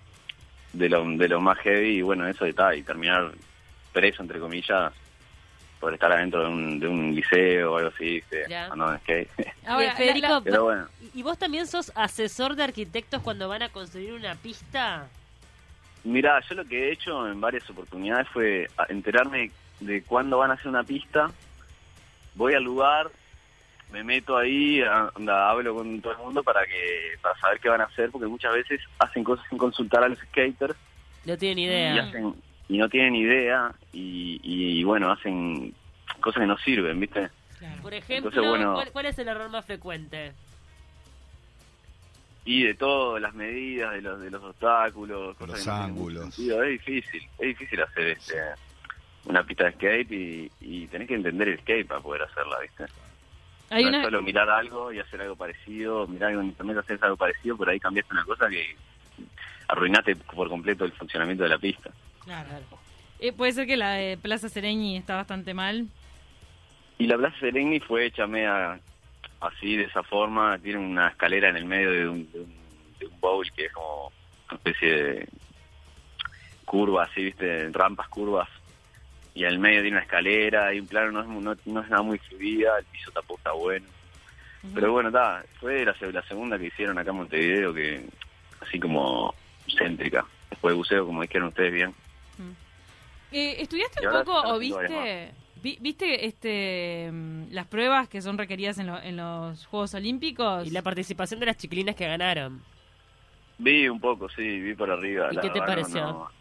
de 0.73 0.89
lo, 0.89 1.03
de 1.05 1.27
lo 1.27 1.41
más 1.41 1.57
heavy 1.59 1.97
y 1.97 2.01
bueno, 2.01 2.27
eso 2.27 2.45
está, 2.45 2.75
y 2.75 2.83
terminar 2.83 3.31
preso, 3.93 4.21
entre 4.21 4.39
comillas, 4.39 4.93
por 5.79 5.93
estar 5.93 6.11
adentro 6.11 6.43
de 6.43 6.49
un, 6.49 6.79
de 6.79 6.87
un 6.87 7.15
liceo 7.15 7.73
o 7.73 7.77
algo 7.77 7.89
así, 7.89 8.15
¿viste? 8.15 8.45
Ya. 8.49 8.65
andando 8.65 8.93
en 8.93 8.99
skate. 8.99 9.29
Ahora, 9.65 9.95
Federico, 9.95 10.41
Pero 10.43 10.63
bueno, 10.65 10.87
¿y 11.13 11.23
vos 11.23 11.37
también 11.37 11.67
sos 11.67 11.91
asesor 11.95 12.55
de 12.55 12.63
arquitectos 12.63 13.21
cuando 13.21 13.47
van 13.47 13.63
a 13.63 13.69
construir 13.69 14.13
una 14.13 14.35
pista? 14.35 15.07
mira, 16.03 16.39
yo 16.47 16.55
lo 16.55 16.65
que 16.65 16.87
he 16.87 16.91
hecho 16.93 17.27
en 17.27 17.41
varias 17.41 17.69
oportunidades 17.69 18.27
fue 18.29 18.67
enterarme 18.87 19.51
de 19.79 20.01
cuándo 20.03 20.37
van 20.37 20.51
a 20.51 20.53
hacer 20.55 20.67
una 20.67 20.83
pista, 20.83 21.31
voy 22.35 22.53
al 22.53 22.63
lugar, 22.63 23.11
me 23.91 24.03
meto 24.03 24.37
ahí, 24.37 24.81
anda, 24.81 25.49
hablo 25.49 25.75
con 25.75 25.99
todo 26.01 26.13
el 26.13 26.19
mundo 26.19 26.43
para 26.43 26.65
que 26.65 27.17
para 27.21 27.35
saber 27.39 27.59
qué 27.59 27.69
van 27.69 27.81
a 27.81 27.85
hacer, 27.85 28.11
porque 28.11 28.27
muchas 28.27 28.53
veces 28.53 28.81
hacen 28.99 29.23
cosas 29.23 29.45
sin 29.49 29.57
consultar 29.57 30.03
a 30.03 30.09
los 30.09 30.19
skaters 30.19 30.75
No 31.25 31.37
tienen 31.37 31.59
y, 31.59 31.65
idea. 31.67 32.03
hacen, 32.03 32.35
y 32.67 32.77
no 32.77 32.87
tienen 32.89 33.15
idea 33.15 33.71
y, 33.91 34.39
y, 34.43 34.83
bueno, 34.83 35.11
hacen 35.11 35.73
cosas 36.21 36.41
que 36.41 36.47
no 36.47 36.57
sirven, 36.59 36.99
¿viste? 36.99 37.29
claro. 37.57 37.81
Por 37.81 37.93
ejemplo, 37.93 38.29
Entonces, 38.29 38.49
bueno. 38.49 38.73
¿cuál, 38.73 38.91
cuál 38.91 39.05
es 39.07 39.17
el 39.19 39.27
error 39.27 39.49
más 39.49 39.65
frecuente? 39.65 40.33
Y 42.45 42.63
de 42.63 42.73
todo, 42.73 43.19
las 43.19 43.33
medidas, 43.33 43.93
de 43.93 44.01
los, 44.01 44.19
de 44.21 44.31
los 44.31 44.43
obstáculos, 44.43 45.35
cosas 45.35 45.55
Los 45.55 45.63
que 45.65 45.69
no 45.69 45.75
ángulos. 45.75 46.35
sentido. 46.35 46.63
Es 46.63 46.69
difícil, 46.71 47.21
es 47.37 47.47
difícil 47.47 47.81
hacer 47.81 48.07
este 48.09 48.35
una 49.25 49.43
pista 49.43 49.65
de 49.65 49.73
skate 49.73 50.11
y, 50.11 50.51
y 50.61 50.87
tenés 50.87 51.07
que 51.07 51.15
entender 51.15 51.49
el 51.49 51.59
skate 51.59 51.85
para 51.87 51.99
poder 51.99 52.23
hacerla, 52.23 52.59
¿viste? 52.61 52.85
Hay 53.69 53.83
no 53.83 53.89
una, 53.89 53.97
es 53.99 54.03
solo 54.05 54.21
mirar 54.21 54.49
algo 54.49 54.91
y 54.91 54.99
hacer 54.99 55.21
algo 55.21 55.35
parecido, 55.35 56.07
mirar 56.07 56.29
algo 56.29 56.41
en 56.41 56.47
internet 56.47 56.75
y 56.77 56.79
hacer 56.79 56.99
algo 57.01 57.17
parecido, 57.17 57.57
por 57.57 57.69
ahí 57.69 57.79
cambiaste 57.79 58.13
una 58.13 58.25
cosa 58.25 58.49
que 58.49 58.75
arruinaste 59.67 60.15
por 60.15 60.49
completo 60.49 60.85
el 60.85 60.91
funcionamiento 60.93 61.43
de 61.43 61.49
la 61.49 61.57
pista. 61.57 61.91
Claro. 62.23 62.49
eh, 63.19 63.31
puede 63.33 63.51
ser 63.51 63.67
que 63.67 63.77
la 63.77 63.91
de 63.93 64.17
Plaza 64.17 64.49
Sereñi 64.49 64.97
está 64.97 65.15
bastante 65.15 65.53
mal. 65.53 65.87
Y 66.97 67.07
la 67.07 67.17
Plaza 67.17 67.39
Sereni 67.39 67.79
fue 67.79 68.05
hecha 68.05 68.27
media 68.27 68.79
así, 69.39 69.77
de 69.77 69.83
esa 69.83 70.03
forma. 70.03 70.57
Tiene 70.59 70.79
una 70.79 71.07
escalera 71.07 71.49
en 71.49 71.55
el 71.55 71.65
medio 71.65 71.91
de 71.91 72.09
un, 72.09 72.31
de 72.31 72.39
un, 72.41 72.53
de 72.99 73.05
un 73.07 73.19
bowl 73.21 73.49
que 73.51 73.65
es 73.65 73.71
como 73.71 74.11
una 74.49 74.57
especie 74.57 75.03
de 75.03 75.29
curva, 76.65 77.03
así, 77.05 77.23
¿viste? 77.23 77.69
Rampas 77.71 78.09
curvas. 78.09 78.49
Y 79.39 79.45
el 79.45 79.57
medio 79.57 79.81
tiene 79.81 79.95
una 79.95 80.03
escalera 80.03 80.73
y 80.73 80.81
un 80.81 80.87
plano 80.87 81.11
no 81.13 81.21
es, 81.21 81.27
no, 81.27 81.55
no 81.73 81.81
es 81.81 81.89
nada 81.89 82.01
muy 82.01 82.17
fluida. 82.17 82.77
El 82.77 82.83
piso 82.85 83.09
tampoco 83.11 83.37
está 83.37 83.53
bueno. 83.53 83.85
Pero 84.75 84.91
bueno, 84.91 85.07
está. 85.07 85.45
Fue 85.61 85.85
la, 85.85 85.93
se- 85.97 86.11
la 86.11 86.21
segunda 86.23 86.59
que 86.59 86.65
hicieron 86.65 86.97
acá 86.99 87.11
en 87.11 87.15
Montevideo, 87.17 87.73
que 87.73 88.05
así 88.59 88.77
como 88.81 89.33
céntrica. 89.77 90.25
Después 90.49 90.73
de 90.73 90.77
buceo, 90.77 91.05
como 91.05 91.21
dijeron 91.21 91.47
ustedes 91.47 91.71
bien. 91.71 91.95
Eh, 93.31 93.55
¿Estudiaste 93.61 94.01
Y 94.03 94.07
un 94.07 94.11
poco 94.11 94.41
o 94.41 94.59
viste 94.59 95.31
vi- 95.63 95.77
viste 95.79 96.25
este 96.25 97.09
mm, 97.09 97.43
las 97.51 97.65
pruebas 97.67 98.09
que 98.09 98.21
son 98.21 98.37
requeridas 98.37 98.77
en, 98.79 98.87
lo- 98.87 99.01
en 99.01 99.15
los 99.15 99.65
Juegos 99.67 99.93
Olímpicos? 99.93 100.67
Y 100.67 100.71
la 100.71 100.81
participación 100.81 101.39
de 101.39 101.45
las 101.45 101.55
chiquilinas 101.55 101.95
que 101.95 102.05
ganaron. 102.07 102.61
Vi 103.57 103.87
un 103.87 104.01
poco, 104.01 104.27
sí, 104.29 104.41
vi 104.59 104.73
por 104.73 104.91
arriba. 104.91 105.29
¿Y 105.31 105.35
la 105.35 105.41
qué 105.41 105.49
te 105.49 105.59
pareció? 105.59 106.01
no. 106.01 106.38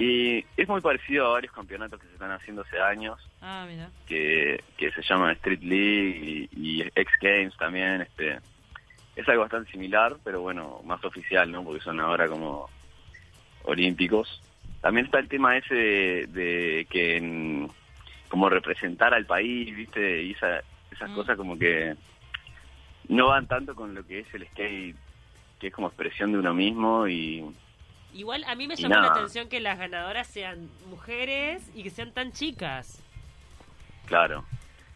Y 0.00 0.44
es 0.56 0.66
muy 0.66 0.80
parecido 0.80 1.26
a 1.26 1.32
varios 1.32 1.52
campeonatos 1.52 2.00
que 2.00 2.06
se 2.06 2.14
están 2.14 2.32
haciendo 2.32 2.62
hace 2.62 2.80
años, 2.80 3.18
Ah, 3.42 3.66
mira. 3.68 3.90
que, 4.06 4.64
que 4.78 4.90
se 4.92 5.02
llaman 5.02 5.32
Street 5.32 5.60
League 5.62 6.48
y, 6.52 6.78
y 6.78 6.82
X 6.82 7.06
Games 7.20 7.54
también. 7.58 8.00
este 8.00 8.38
Es 9.14 9.28
algo 9.28 9.42
bastante 9.42 9.70
similar, 9.70 10.16
pero 10.24 10.40
bueno, 10.40 10.80
más 10.84 11.04
oficial, 11.04 11.52
¿no? 11.52 11.62
Porque 11.62 11.82
son 11.82 12.00
ahora 12.00 12.28
como 12.28 12.70
olímpicos. 13.64 14.40
También 14.80 15.04
está 15.04 15.18
el 15.18 15.28
tema 15.28 15.58
ese 15.58 15.74
de, 15.74 16.26
de 16.28 16.86
que 16.88 17.16
en- 17.18 17.70
como 18.30 18.48
representar 18.48 19.12
al 19.12 19.26
país, 19.26 19.76
¿viste? 19.76 20.22
Y 20.22 20.30
esa- 20.32 20.62
esas 20.90 21.10
Mm. 21.10 21.14
cosas 21.14 21.36
como 21.36 21.58
que 21.58 21.94
no 23.08 23.26
van 23.28 23.46
tanto 23.46 23.74
con 23.74 23.94
lo 23.94 24.06
que 24.06 24.20
es 24.20 24.34
el 24.34 24.46
skate, 24.46 24.96
que 25.58 25.66
es 25.66 25.72
como 25.74 25.88
expresión 25.88 26.32
de 26.32 26.38
uno 26.38 26.54
mismo 26.54 27.06
y 27.06 27.44
Igual 28.14 28.44
a 28.44 28.54
mí 28.54 28.66
me 28.66 28.76
llamó 28.76 28.94
la 28.96 29.08
atención 29.12 29.48
que 29.48 29.60
las 29.60 29.78
ganadoras 29.78 30.26
sean 30.26 30.68
mujeres 30.88 31.62
y 31.74 31.82
que 31.82 31.90
sean 31.90 32.12
tan 32.12 32.32
chicas. 32.32 33.00
Claro. 34.06 34.44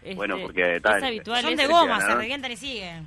Este, 0.03 0.15
Bueno, 0.17 0.39
porque 0.43 0.81
tal, 0.83 0.99
es 0.99 1.05
habitual 1.05 1.43
Son 1.43 1.57
de 1.57 1.67
goma, 1.67 2.01
se 2.01 2.15
revientan 2.15 2.53
y 2.53 2.57
siguen. 2.57 3.07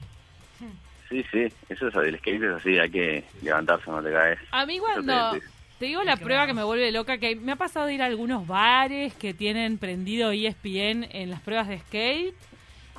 Sí, 1.10 1.24
sí, 1.32 1.48
eso 1.70 1.88
es, 1.88 1.96
el 1.96 2.18
skate 2.18 2.44
es 2.44 2.52
así, 2.56 2.78
hay 2.78 2.90
que 2.90 3.24
levantarse, 3.42 3.90
no 3.90 4.04
te 4.04 4.12
caes. 4.12 4.40
A 4.52 4.66
mí 4.66 4.78
cuando... 4.78 5.32
te- 5.32 5.42
Te 5.80 5.86
digo 5.86 6.04
la 6.04 6.18
prueba 6.18 6.46
que 6.48 6.54
me 6.54 6.64
vuelve 6.66 6.92
loca, 6.92 7.18
que 7.18 7.38
me 7.38 7.54
ha 7.54 7.56
pasado 7.56 7.86
de 7.86 7.94
ir 7.94 8.02
a 8.02 8.08
algunos 8.08 8.46
bares 8.46 9.14
que 9.14 9.34
tienen 9.34 9.78
prendido 9.78 10.32
ESPN 10.32 11.08
en 11.12 11.30
las 11.30 11.40
pruebas 11.40 11.70
de 11.70 11.80
skate. 11.80 12.36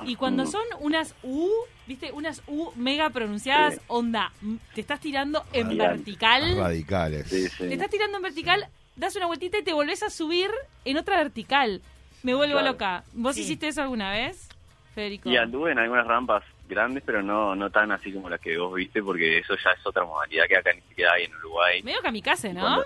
Y 0.05 0.15
cuando 0.15 0.47
son 0.47 0.63
unas 0.79 1.13
U, 1.21 1.49
viste, 1.89 2.11
unas 2.13 2.41
U 2.47 2.71
mega 2.75 3.09
pronunciadas, 3.09 3.73
Sí. 3.75 3.81
onda, 3.87 4.31
te 4.75 4.81
estás 4.81 4.99
tirando 5.01 5.43
en 5.51 5.65
Radical. 5.67 5.89
vertical. 5.97 6.57
Radicales. 6.57 7.27
Sí, 7.27 7.49
sí. 7.49 7.67
Te 7.67 7.73
estás 7.73 7.89
tirando 7.89 8.17
en 8.17 8.23
vertical, 8.23 8.67
das 8.95 9.15
una 9.15 9.25
vueltita 9.25 9.57
y 9.57 9.63
te 9.63 9.73
volvés 9.73 10.03
a 10.03 10.09
subir 10.09 10.49
en 10.85 10.97
otra 10.97 11.17
vertical. 11.17 11.81
Me 12.23 12.33
vuelvo 12.35 12.53
Claro. 12.53 12.67
loca. 12.73 13.03
¿Vos 13.13 13.35
Sí. 13.35 13.41
hiciste 13.41 13.67
eso 13.69 13.81
alguna 13.81 14.11
vez, 14.11 14.47
Federico? 14.93 15.29
Y 15.29 15.37
anduve 15.37 15.71
en 15.71 15.79
algunas 15.79 16.05
rampas 16.05 16.43
grandes, 16.69 17.01
pero 17.05 17.23
no 17.23 17.55
no 17.55 17.71
tan 17.71 17.91
así 17.91 18.13
como 18.13 18.29
las 18.29 18.39
que 18.39 18.55
vos 18.57 18.73
viste, 18.75 19.01
porque 19.01 19.39
eso 19.39 19.55
ya 19.55 19.71
es 19.71 19.83
otra 19.85 20.05
modalidad 20.05 20.45
que 20.47 20.57
acá 20.57 20.71
ni 20.73 20.81
siquiera 20.81 21.13
hay 21.13 21.23
en 21.23 21.35
Uruguay. 21.37 21.81
Medio 21.81 22.01
kamikaze, 22.01 22.53
¿no? 22.53 22.61
Cuando- 22.61 22.85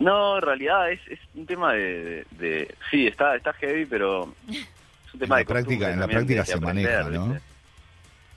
No, 0.00 0.36
en 0.36 0.42
realidad 0.42 0.90
es, 0.92 1.00
es 1.08 1.18
un 1.34 1.44
tema 1.46 1.72
de, 1.72 1.80
de- 2.02 2.26
de- 2.38 2.74
Sí, 2.90 3.06
está 3.06 3.34
está 3.36 3.52
heavy, 3.54 3.84
pero 3.86 4.32
es 4.48 5.14
un 5.14 5.20
tema 5.20 5.36
la 5.36 5.38
de 5.40 5.44
práctica- 5.44 5.90
en 5.92 6.00
la 6.00 6.06
práctica 6.08 6.44
se 6.44 6.54
aprender, 6.54 7.04
maneja, 7.04 7.10
¿no? 7.18 7.32
¿viste? 7.34 7.47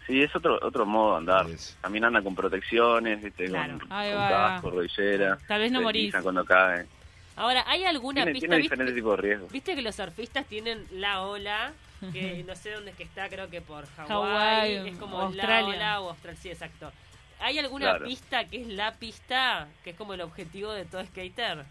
Sí, 0.08 0.22
es 0.24 0.36
otro 0.36 0.60
otro 0.62 0.86
modo 0.86 1.12
de 1.12 1.17
andar. 1.20 1.50
Es. 1.50 1.77
También 1.81 2.03
anda 2.05 2.22
con 2.22 2.36
protecciones, 2.36 3.22
¿viste? 3.22 3.46
Claro. 3.46 3.79
Con, 3.79 3.91
Ahí 3.93 4.12
con 4.12 4.20
va, 4.22 4.29
casco, 4.29 4.70
rodillera. 4.72 5.38
Tal 5.48 5.62
vez 5.62 5.72
no 5.72 5.81
morís. 5.81 6.13
cuando 6.22 6.43
caen. 6.43 6.88
Ahora, 7.36 7.63
¿hay 7.67 7.84
alguna 7.86 8.24
Tiene, 8.24 8.31
pista? 8.34 8.48
tiene 8.48 8.55
¿viste? 8.62 8.75
diferentes 8.75 8.96
tipos 8.96 9.15
de 9.17 9.22
riesgos. 9.22 9.51
Viste 9.51 9.75
que 9.75 9.81
los 9.81 9.96
surfistas 9.96 10.46
tienen 10.48 10.86
la 10.91 11.22
ola, 11.22 11.72
que 12.12 12.43
no 12.48 12.55
sé 12.55 12.72
dónde 12.72 12.91
es 12.91 12.98
que 12.98 13.03
está, 13.03 13.29
creo 13.29 13.50
que 13.50 13.62
por 13.62 13.86
Hawái, 13.96 14.89
es 14.89 14.98
como 14.98 15.22
Australia. 15.22 15.62
la 15.62 15.65
ola 15.67 16.01
o 16.01 16.10
Australia, 16.10 16.39
sí, 16.41 16.50
exacto. 16.50 16.91
¿Hay 17.39 17.58
alguna 17.58 17.91
Claro. 17.91 18.05
pista 18.05 18.43
que 18.46 18.62
es 18.62 18.67
la 18.67 18.93
pista, 18.96 19.67
que 19.84 19.91
es 19.91 19.96
como 19.96 20.13
el 20.13 20.22
objetivo 20.22 20.72
de 20.74 20.86
todo 20.86 21.03
skater? 21.05 21.63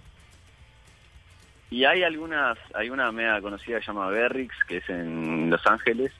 Y 1.70 1.84
hay 1.84 2.02
algunas, 2.02 2.58
hay 2.74 2.90
una 2.90 3.12
media 3.12 3.40
conocida 3.40 3.76
que 3.78 3.84
se 3.84 3.92
llama 3.92 4.08
Berrix, 4.08 4.52
que 4.66 4.78
es 4.78 4.88
en 4.88 5.50
Los 5.50 5.64
Ángeles. 5.66 6.12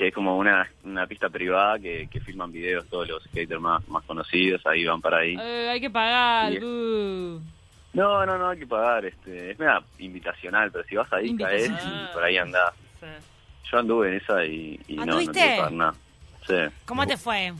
Que 0.00 0.08
es 0.08 0.14
como 0.14 0.38
una, 0.38 0.66
una 0.82 1.06
pista 1.06 1.28
privada 1.28 1.78
que, 1.78 2.08
que 2.10 2.20
filman 2.20 2.50
videos 2.50 2.86
todos 2.86 3.06
los 3.06 3.22
skaters 3.24 3.60
más, 3.60 3.86
más 3.86 4.02
conocidos, 4.04 4.64
ahí 4.64 4.86
van 4.86 5.02
para 5.02 5.18
ahí. 5.18 5.36
Eh, 5.38 5.68
hay 5.68 5.78
que 5.78 5.90
pagar. 5.90 6.52
Uh. 6.54 7.38
No, 7.92 8.24
no, 8.24 8.38
no 8.38 8.48
hay 8.48 8.60
que 8.60 8.66
pagar, 8.66 9.04
este, 9.04 9.50
es 9.50 9.58
media 9.58 9.82
invitacional, 9.98 10.72
pero 10.72 10.84
si 10.84 10.96
vas 10.96 11.12
ahí 11.12 11.36
caes 11.36 11.68
y 11.68 12.14
por 12.14 12.24
ahí 12.24 12.38
andás. 12.38 12.72
Sí. 12.98 13.06
Yo 13.70 13.78
anduve 13.78 14.08
en 14.08 14.14
esa 14.14 14.42
y, 14.42 14.80
y 14.88 14.96
no, 14.96 15.04
no 15.04 15.18
tuve 15.18 15.32
que 15.34 15.56
pagar 15.58 15.72
nada. 15.72 15.94
Sí. 16.46 16.54
¿Cómo 16.86 17.06
te 17.06 17.18
fue? 17.18 17.52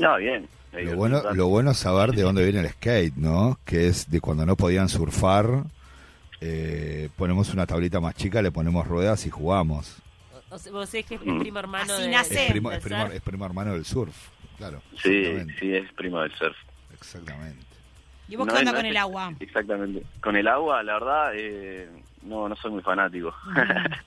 No, 0.00 0.16
bien. 0.16 0.48
Lo 0.72 0.96
bueno, 0.96 1.22
lo 1.32 1.46
bueno 1.46 1.70
es 1.70 1.76
saber 1.76 2.10
de 2.10 2.22
dónde 2.22 2.42
viene 2.42 2.58
el 2.58 2.70
skate, 2.70 3.14
¿no? 3.14 3.56
Que 3.64 3.86
es 3.86 4.10
de 4.10 4.20
cuando 4.20 4.44
no 4.44 4.56
podían 4.56 4.88
surfar, 4.88 5.62
eh, 6.40 7.08
ponemos 7.16 7.54
una 7.54 7.66
tablita 7.66 8.00
más 8.00 8.16
chica, 8.16 8.42
le 8.42 8.50
ponemos 8.50 8.84
ruedas 8.84 9.26
y 9.26 9.30
jugamos. 9.30 10.02
O 10.50 10.58
sea, 10.58 10.72
vos 10.72 10.88
sabés 10.88 11.06
que 11.06 11.14
es 11.16 11.20
Mm. 11.24 11.38
primo 11.40 11.58
hermano 11.58 11.94
Así 11.94 12.02
de... 12.02 12.08
nace. 12.10 12.44
Es 12.46 12.50
primo, 12.52 12.70
del 12.70 12.78
es, 12.78 12.84
primo, 12.84 13.06
es 13.06 13.22
hermano 13.50 13.72
del 13.72 13.84
surf, 13.84 14.14
claro. 14.58 14.82
Sí, 15.02 15.24
sí, 15.58 15.74
es 15.74 15.92
primo 15.94 16.20
del 16.20 16.32
surf. 16.36 16.56
Exactamente. 16.92 17.64
¿Y 18.28 18.36
vos 18.36 18.46
No 18.46 18.52
qué 18.52 18.58
es- 18.58 18.60
onda 18.60 18.72
no 18.72 18.78
con 18.78 18.86
es- 18.86 18.90
el 18.90 18.96
agua? 18.96 19.32
Exactamente. 19.40 20.02
Con 20.20 20.36
el 20.36 20.46
agua, 20.48 20.82
la 20.82 20.92
verdad, 20.94 21.32
eh, 21.34 21.88
no, 22.22 22.48
no 22.48 22.56
soy 22.56 22.70
muy 22.72 22.82
fanático. 22.82 23.34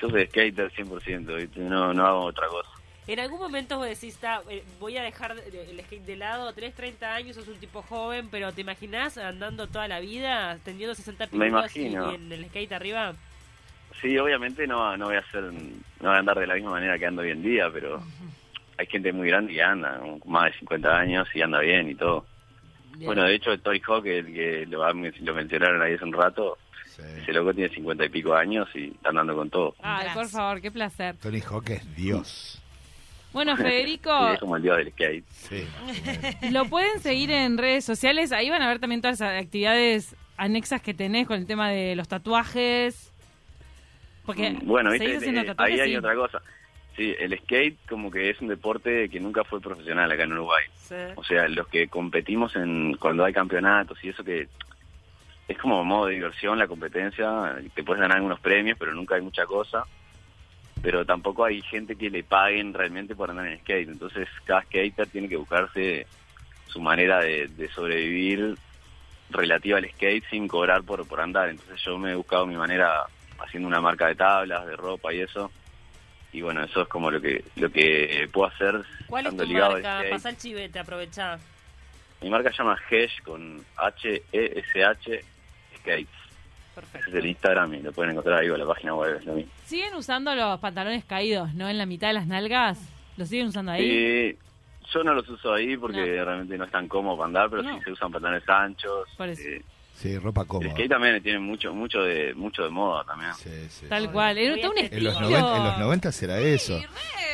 Yo 0.00 0.08
soy 0.10 0.26
skater 0.26 0.70
100%, 0.72 1.36
¿viste? 1.36 1.60
No, 1.60 1.92
no 1.94 2.06
hago 2.06 2.20
otra 2.24 2.48
cosa. 2.48 2.68
En 3.06 3.18
algún 3.18 3.40
momento 3.40 3.78
vos 3.78 3.86
decís, 3.88 4.16
"Ta, 4.16 4.42
eh, 4.48 4.64
voy 4.80 4.96
a 4.96 5.02
dejar 5.02 5.34
de- 5.34 5.70
el 5.70 5.80
skate 5.84 6.04
de 6.04 6.16
lado, 6.16 6.52
tenés 6.52 6.74
30 6.74 7.14
años, 7.14 7.34
sos 7.36 7.48
un 7.48 7.56
tipo 7.56 7.82
joven, 7.82 8.28
pero 8.30 8.52
¿te 8.52 8.60
imaginás 8.60 9.18
andando 9.18 9.66
toda 9.66 9.88
la 9.88 9.98
vida, 10.00 10.58
tendiendo 10.64 10.94
60 10.94 11.26
Me 11.32 11.46
pirulos 11.46 11.76
y, 11.76 11.80
y 11.80 11.94
en 12.14 12.32
el 12.32 12.46
skate 12.48 12.72
arriba? 12.72 13.14
Sí, 14.00 14.16
obviamente 14.18 14.66
no, 14.66 14.96
no 14.96 15.06
voy 15.06 15.16
a 15.16 15.20
hacer, 15.20 15.42
no 15.44 15.60
voy 16.00 16.10
a 16.14 16.18
andar 16.18 16.38
de 16.38 16.46
la 16.46 16.54
misma 16.54 16.70
manera 16.72 16.98
que 16.98 17.06
ando 17.06 17.22
hoy 17.22 17.30
en 17.30 17.42
día, 17.42 17.68
pero 17.72 18.02
hay 18.78 18.86
gente 18.86 19.12
muy 19.12 19.28
grande 19.28 19.52
que 19.52 19.62
anda, 19.62 19.98
con 19.98 20.20
más 20.32 20.52
de 20.52 20.58
50 20.60 20.96
años 20.98 21.28
y 21.34 21.42
anda 21.42 21.60
bien 21.60 21.90
y 21.90 21.94
todo. 21.94 22.24
Bien. 22.94 23.06
Bueno, 23.06 23.24
de 23.24 23.34
hecho, 23.34 23.58
Tony 23.60 23.80
Hawk, 23.86 24.06
el 24.06 24.26
que 24.32 24.66
lo, 24.66 24.86
lo 24.86 25.34
mencionaron 25.34 25.82
ahí 25.82 25.94
hace 25.94 26.04
un 26.04 26.12
rato, 26.12 26.58
Sí. 26.94 27.00
ese 27.22 27.32
loco 27.32 27.54
tiene 27.54 27.74
50 27.74 28.04
y 28.04 28.08
pico 28.10 28.34
años 28.34 28.68
y 28.74 28.88
está 28.88 29.08
andando 29.08 29.34
con 29.34 29.48
todo. 29.48 29.74
Ay, 29.80 30.04
Gracias. 30.04 30.14
por 30.14 30.28
favor, 30.28 30.60
qué 30.60 30.70
placer. 30.70 31.16
Tony 31.16 31.40
Hawk 31.40 31.70
es 31.70 31.96
Dios. 31.96 32.62
Bueno, 33.32 33.56
Federico, 33.56 34.10
Sí, 34.28 34.34
es 34.34 34.40
como 34.40 34.56
el 34.58 34.62
dios 34.62 34.76
del 34.76 34.90
skate. 34.92 35.24
Sí, 35.30 35.64
lo 36.50 36.66
pueden 36.66 37.00
seguir 37.00 37.30
en 37.30 37.56
redes 37.56 37.86
sociales. 37.86 38.30
Ahí 38.30 38.50
van 38.50 38.60
a 38.60 38.68
ver 38.68 38.78
también 38.78 39.00
todas 39.00 39.20
las 39.20 39.42
actividades 39.42 40.14
anexas 40.36 40.82
que 40.82 40.92
tenés 40.92 41.26
con 41.26 41.38
el 41.38 41.46
tema 41.46 41.70
de 41.70 41.96
los 41.96 42.08
tatuajes. 42.08 43.11
Porque 44.34 44.50
Mm, 44.50 44.66
bueno, 44.66 44.90
viste, 44.90 45.14
eh, 45.14 45.54
ahí 45.58 45.80
hay 45.80 45.90
sí. 45.90 45.96
otra 45.96 46.14
cosa. 46.14 46.42
Sí, 46.96 47.14
el 47.18 47.36
skate 47.38 47.78
como 47.88 48.10
que 48.10 48.28
es 48.30 48.40
un 48.40 48.48
deporte 48.48 49.08
que 49.08 49.18
nunca 49.20 49.44
fue 49.44 49.60
profesional 49.60 50.10
acá 50.12 50.24
en 50.24 50.32
Uruguay. 50.32 50.64
Sí. 50.74 50.94
O 51.16 51.24
sea, 51.24 51.48
los 51.48 51.66
que 51.68 51.88
competimos 51.88 52.54
en 52.56 52.94
cuando 52.96 53.24
hay 53.24 53.32
campeonatos 53.32 54.02
y 54.04 54.10
eso 54.10 54.22
que 54.22 54.48
es 55.48 55.58
como 55.58 55.82
modo 55.84 56.06
de 56.06 56.14
diversión 56.14 56.58
la 56.58 56.66
competencia, 56.68 57.56
te 57.74 57.82
puedes 57.82 58.00
ganar 58.00 58.18
algunos 58.18 58.40
premios, 58.40 58.76
pero 58.78 58.92
nunca 58.94 59.14
hay 59.14 59.22
mucha 59.22 59.46
cosa. 59.46 59.84
Pero 60.82 61.04
tampoco 61.06 61.44
hay 61.44 61.62
gente 61.62 61.96
que 61.96 62.10
le 62.10 62.24
paguen 62.24 62.74
realmente 62.74 63.14
por 63.14 63.30
andar 63.30 63.46
en 63.46 63.58
skate. 63.60 63.88
Entonces, 63.88 64.28
cada 64.44 64.62
skater 64.62 65.06
tiene 65.06 65.28
que 65.28 65.36
buscarse 65.36 66.06
su 66.66 66.80
manera 66.80 67.20
de, 67.20 67.48
de 67.48 67.68
sobrevivir 67.68 68.56
relativa 69.30 69.78
al 69.78 69.88
skate 69.90 70.24
sin 70.28 70.46
cobrar 70.48 70.82
por, 70.82 71.06
por 71.06 71.20
andar. 71.20 71.48
Entonces, 71.48 71.80
yo 71.84 71.98
me 71.98 72.12
he 72.12 72.14
buscado 72.14 72.46
mi 72.46 72.56
manera 72.56 73.04
haciendo 73.44 73.68
una 73.68 73.80
marca 73.80 74.06
de 74.06 74.14
tablas, 74.14 74.66
de 74.66 74.76
ropa 74.76 75.12
y 75.12 75.20
eso. 75.20 75.50
Y 76.32 76.40
bueno, 76.40 76.62
eso 76.64 76.82
es 76.82 76.88
como 76.88 77.10
lo 77.10 77.20
que 77.20 77.44
lo 77.56 77.70
que 77.70 78.28
puedo 78.32 78.48
hacer 78.48 78.82
¿Cuál 79.06 79.26
es 79.26 79.36
tu 79.36 79.46
marca? 79.46 79.98
skate. 79.98 80.10
Pasá 80.10 80.30
el 80.30 80.36
chivete, 80.38 80.78
aprovechá. 80.78 81.38
Mi 82.22 82.30
marca 82.30 82.50
se 82.50 82.58
llama 82.58 82.78
Hesh 82.90 83.20
con 83.22 83.62
H-E-S-H 83.76 85.24
Skates. 85.78 86.08
Ese 86.08 86.74
Perfecto. 86.74 87.10
es 87.10 87.14
el 87.16 87.26
Instagram 87.26 87.74
y 87.74 87.82
lo 87.82 87.92
pueden 87.92 88.12
encontrar 88.12 88.40
ahí 88.40 88.48
o 88.48 88.56
la 88.56 88.64
página 88.66 88.94
web. 88.94 89.16
Es 89.16 89.26
lo 89.26 89.34
mismo. 89.34 89.52
Siguen 89.66 89.94
usando 89.94 90.34
los 90.34 90.58
pantalones 90.60 91.04
caídos, 91.04 91.52
¿no? 91.54 91.68
En 91.68 91.76
la 91.76 91.84
mitad 91.84 92.08
de 92.08 92.14
las 92.14 92.26
nalgas. 92.26 92.78
¿Los 93.18 93.28
siguen 93.28 93.48
usando 93.48 93.72
ahí? 93.72 93.84
Y 93.84 94.38
yo 94.90 95.04
no 95.04 95.12
los 95.12 95.28
uso 95.28 95.52
ahí 95.52 95.76
porque 95.76 96.16
No. 96.16 96.24
realmente 96.24 96.56
no 96.56 96.64
es 96.64 96.70
tan 96.70 96.88
cómodo 96.88 97.16
para 97.18 97.26
andar, 97.26 97.50
pero 97.50 97.62
No. 97.62 97.76
sí 97.76 97.84
se 97.84 97.92
usan 97.92 98.10
pantalones 98.10 98.48
anchos. 98.48 99.06
Por 99.18 99.28
eso. 99.28 99.42
Eh, 99.46 99.62
Sí, 100.02 100.18
ropa 100.18 100.40
el 100.42 100.46
cómoda. 100.48 100.70
skate 100.72 100.88
también 100.88 101.22
tiene 101.22 101.38
mucho 101.38 101.72
mucho 101.72 102.02
de 102.02 102.34
mucho 102.34 102.64
de 102.64 102.70
moda 102.70 103.04
también. 103.04 103.32
Sí, 103.34 103.50
sí, 103.68 103.86
Tal 103.88 104.02
sí. 104.02 104.08
cual. 104.08 104.36
Era 104.36 104.54
un. 104.54 104.58
En 104.58 104.64
los, 104.64 104.82
estilo. 104.82 105.20
90, 105.20 105.56
en 105.56 105.64
los 105.64 105.78
90 105.78 106.12
será 106.12 106.40
eso. 106.40 106.80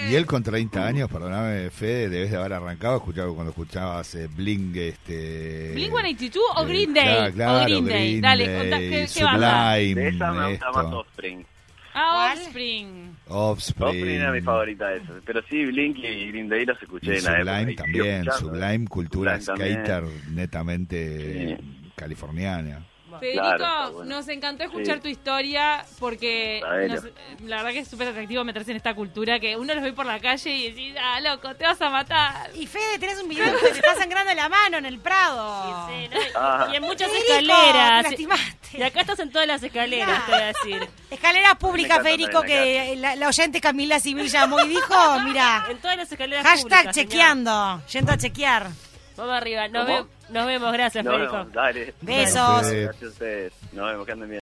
Y 0.09 0.15
él 0.15 0.27
con 0.27 0.43
30 0.43 0.87
años, 0.87 1.11
perdóname, 1.11 1.71
Fede, 1.71 2.09
debes 2.09 2.31
de 2.31 2.37
haber 2.37 2.53
arrancado 2.53 2.99
escuchaba 2.99 3.33
cuando 3.35 3.51
escuchabas 3.51 4.15
eh, 4.15 4.29
Bling, 4.29 4.77
este... 4.77 5.73
¿Blink 5.75 5.91
182 5.91 6.45
o 6.55 6.63
eh, 6.63 6.67
Green 6.69 6.95
Day? 6.95 7.05
Claro, 7.05 7.35
claro, 7.35 7.59
o 7.59 7.65
Green 7.65 7.87
Day. 7.87 8.07
Green 8.09 8.21
Dale, 8.21 8.47
Day, 8.47 8.59
contá, 8.61 8.79
¿qué, 8.79 9.09
qué 9.13 9.25
banda? 9.25 9.75
Sublime, 9.75 10.01
De 10.01 10.09
esa 10.09 10.33
me 10.33 10.51
gusta 10.51 10.71
más 10.73 10.85
Offspring. 10.95 11.47
Ah. 11.95 12.33
Offspring. 12.33 13.17
Offspring, 13.27 13.89
Offspring 13.89 14.21
era 14.21 14.31
mi 14.31 14.41
favorita 14.41 14.89
de 14.89 14.99
esas. 14.99 15.17
Pero 15.25 15.43
sí, 15.49 15.65
Blink 15.67 15.99
y 15.99 16.29
Green 16.29 16.49
Day 16.49 16.65
los 16.65 16.81
escuché 16.81 17.15
y 17.15 17.19
en 17.19 17.25
la 17.45 17.61
época. 17.63 17.65
Sublime 17.65 17.75
sigo 17.75 18.05
también. 18.05 18.25
Sublime, 18.39 18.87
cultura 18.87 19.41
Sublime 19.41 19.75
también. 19.75 19.85
skater 19.85 20.31
netamente 20.31 21.57
Sí. 21.59 21.78
Californiana. 21.99 22.83
Federico, 23.21 23.43
Claro, 23.43 23.57
está 23.65 23.89
bueno. 23.89 24.17
nos 24.17 24.29
encantó 24.29 24.65
escuchar 24.65 24.97
Sí. 24.97 25.01
tu 25.01 25.09
historia 25.09 25.83
porque 25.99 26.61
Bueno. 26.63 26.95
nos- 26.97 27.05
la 27.49 27.57
verdad 27.57 27.71
que 27.71 27.79
es 27.79 27.89
súper 27.89 28.09
atractivo 28.09 28.45
meterse 28.45 28.71
en 28.73 28.77
esta 28.77 28.93
cultura 28.95 29.41
que 29.41 29.57
uno 29.57 29.75
los 29.75 29.83
ve 29.83 29.95
por 29.95 30.05
la 30.05 30.21
calle 30.21 30.51
y 30.55 30.71
decís, 30.71 30.95
ah, 31.01 31.19
loco, 31.21 31.55
te 31.55 31.65
vas 31.65 31.81
a 31.81 31.89
matar. 31.89 32.51
Y 32.55 32.67
Fede, 32.67 32.99
tenés 32.99 33.19
un 33.23 33.31
video 33.31 33.47
que 33.61 33.69
te 33.69 33.77
está 33.79 33.95
sangrando 33.95 34.35
la 34.35 34.51
mano 34.51 34.77
en 34.77 34.85
el 34.85 34.99
Prado. 34.99 35.89
Sí, 35.89 36.07
¿no? 36.13 36.21
Ah. 36.37 36.69
Y 36.71 36.77
en 36.77 36.83
muchas 36.83 37.11
Federico, 37.11 37.33
escaleras. 37.55 38.03
te 38.03 38.09
lastimaste. 38.11 38.79
Y 38.79 38.83
acá 38.83 39.01
estás 39.01 39.19
en 39.21 39.33
todas 39.33 39.49
las 39.49 39.63
escaleras, 39.63 40.27
te 40.27 40.33
voy 40.33 40.41
a 40.43 40.47
decir. 40.47 40.89
Escaleras 41.11 41.55
públicas, 41.57 42.03
Federico, 42.03 42.43
que 42.43 42.95
la, 42.99 43.17
la 43.17 43.29
oyente 43.29 43.59
Camila 43.63 44.01
Civil 44.01 44.29
llamó 44.29 44.61
y 44.61 44.69
dijo, 44.69 45.21
mira, 45.21 45.65
En 45.71 45.79
todas 45.79 45.97
las 45.97 46.13
escaleras 46.13 46.45
hashtag 46.45 46.63
públicas, 46.69 46.95
señor. 46.95 47.09
chequeando, 47.11 47.83
yendo 47.91 48.13
a 48.13 48.19
chequear. 48.19 48.67
Vamos 49.17 49.35
arriba. 49.35 49.67
Nos, 49.69 49.87
¿Cómo? 49.87 50.09
Nos 50.31 50.47
vemos. 50.47 50.73
Gracias, 50.73 51.05
Nos 51.05 51.15
Federico. 51.15 51.37
vemos, 51.39 51.53
dale. 51.53 51.95
Besos. 52.01 52.71
Gracias 52.71 53.03
a 53.03 53.07
ustedes. 53.07 53.53
Nos 53.73 53.91
vemos, 53.91 54.07
que 54.07 54.13
anden 54.13 54.29
bien. 54.31 54.37